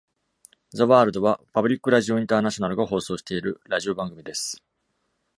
[0.73, 4.63] 『The World』は、パブリック・ラジオ・インターナショナルが放送しているラジオ番組です。